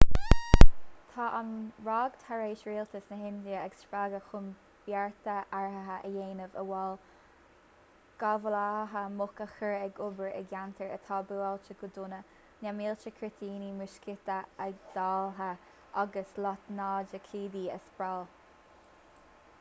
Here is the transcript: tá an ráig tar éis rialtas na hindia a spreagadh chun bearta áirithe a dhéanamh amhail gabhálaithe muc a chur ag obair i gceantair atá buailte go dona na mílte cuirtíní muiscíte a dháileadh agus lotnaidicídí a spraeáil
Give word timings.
tá 1.15 1.25
an 1.39 1.49
ráig 1.87 2.13
tar 2.21 2.39
éis 2.45 2.61
rialtas 2.67 3.03
na 3.09 3.17
hindia 3.23 3.57
a 3.63 3.65
spreagadh 3.81 4.29
chun 4.29 4.45
bearta 4.85 5.33
áirithe 5.57 5.97
a 5.97 6.09
dhéanamh 6.15 6.55
amhail 6.61 6.95
gabhálaithe 8.23 9.03
muc 9.19 9.43
a 9.45 9.49
chur 9.57 9.75
ag 9.81 10.01
obair 10.07 10.31
i 10.39 10.41
gceantair 10.53 10.95
atá 10.95 11.19
buailte 11.33 11.77
go 11.83 11.89
dona 11.99 12.21
na 12.63 12.73
mílte 12.79 13.11
cuirtíní 13.19 13.67
muiscíte 13.83 14.39
a 14.67 14.71
dháileadh 14.95 15.43
agus 16.05 16.33
lotnaidicídí 16.47 17.63
a 17.75 17.77
spraeáil 17.83 18.25